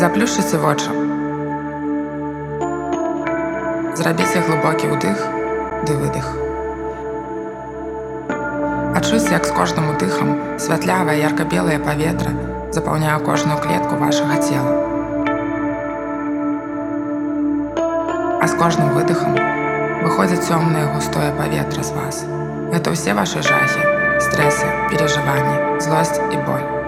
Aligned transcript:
Заплюшчыце 0.00 0.56
вочы. 0.56 0.88
Зрабіце 4.00 4.40
глыбокі 4.46 4.88
ўдых 4.96 5.18
ды 5.84 5.92
выдых. 6.00 6.24
Адчуйце, 8.96 9.36
як 9.36 9.44
з 9.44 9.52
кожным 9.52 9.92
удыхам 9.92 10.32
святлявае 10.56 11.18
ярка-белае 11.20 11.76
паветра 11.84 12.32
запаўняе 12.72 13.20
кожную 13.28 13.60
клетку 13.60 14.00
вашага 14.00 14.40
цела. 14.40 14.72
А 18.40 18.48
з 18.48 18.56
кожным 18.56 18.96
выдыхам 18.96 19.36
выходзіць 20.00 20.48
цёмнае 20.48 20.88
густое 20.96 21.28
паветра 21.36 21.84
з 21.84 21.92
вас. 21.92 22.24
Гэта 22.72 22.96
ўсе 22.96 23.12
вашы 23.12 23.44
жахі, 23.44 23.84
стрэсы, 24.16 24.64
перажыванні, 24.88 25.76
злосць 25.84 26.24
і 26.32 26.40
боль. 26.48 26.79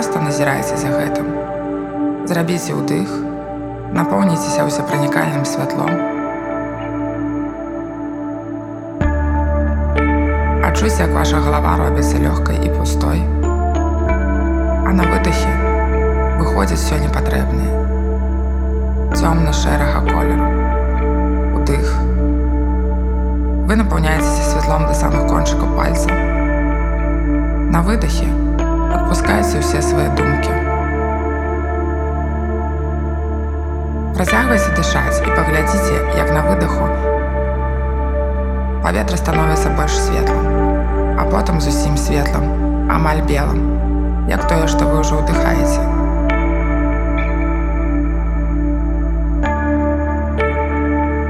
Проста 0.00 0.16
назірайце 0.24 0.80
за 0.80 0.88
гэтым. 0.96 1.26
Зрабіце 2.24 2.72
ўдых, 2.72 3.10
напоўніцеся 3.92 4.64
ўсепранікальным 4.64 5.44
святлом. 5.44 5.92
Адчуйце, 10.64 11.04
як 11.04 11.12
ваша 11.12 11.44
галава 11.44 11.76
робіцца 11.84 12.16
лёгкай 12.16 12.64
і 12.64 12.72
пустой. 12.80 13.20
А 13.44 14.96
на 14.96 15.04
выдахе 15.04 15.52
выходзіць 16.40 16.80
все 16.80 16.96
непатрэбнае. 17.04 17.68
Цёмна-шэрага 19.20 20.00
колеру. 20.08 20.48
Удых. 21.60 21.92
Вы 23.68 23.76
напаўняецеся 23.76 24.48
святлом 24.48 24.88
да 24.88 24.96
самых 24.96 25.28
кончыкаў 25.28 25.76
пальцаў. 25.76 26.16
На 27.68 27.84
выдахе 27.84 28.32
адпускайце 28.90 29.62
ўсе 29.62 29.80
свае 29.84 30.08
думкі. 30.18 30.52
Працягвайце 34.18 34.74
дышаць 34.76 35.22
і 35.24 35.30
паглядзіце, 35.32 35.96
як 36.18 36.34
на 36.34 36.44
выдаху 36.50 36.90
паветра 38.90 39.16
становіцца 39.16 39.70
больш 39.78 39.94
светлым, 39.94 40.46
а 41.14 41.24
потым 41.30 41.60
зусім 41.60 41.94
светлым, 41.94 42.90
амаль 42.90 43.20
белым, 43.28 43.60
як 44.26 44.48
тое, 44.50 44.66
што 44.66 44.88
вы 44.88 45.04
ўжо 45.04 45.20
ўдыхаеце. 45.20 45.84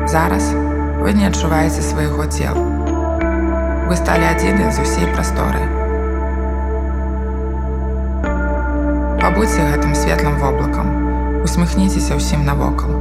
Зараз 0.09 0.49
вы 1.05 1.13
не 1.13 1.29
адчуваеце 1.29 1.85
свайго 1.85 2.25
цела. 2.33 2.65
Вы 3.91 4.01
сталі 4.01 4.31
адзіны 4.31 4.73
з 4.73 4.81
усей 4.81 5.07
прасторы. 5.13 5.90
Пабудзьце 9.41 9.63
гэтым 9.65 9.95
светлым 9.97 10.35
воблакам, 10.37 10.89
усміхніцеся 11.41 12.13
ўсім 12.19 12.43
навокал. 12.45 12.93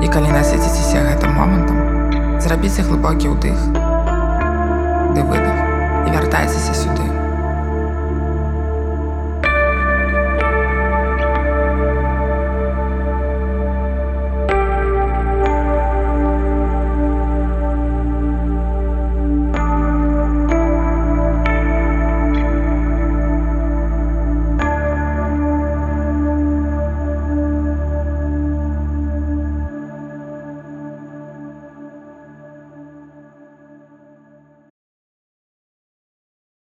І 0.00 0.08
калі 0.08 0.32
насыціцеся 0.32 1.02
гэтым 1.04 1.36
момантам, 1.36 2.40
зрабіце 2.40 2.80
глыбокі 2.88 3.28
ўдых, 3.34 3.60
ды 5.12 5.20
выдых 5.20 5.58
і 6.08 6.16
вяртайцеся 6.16 6.72
сюды. 6.72 7.23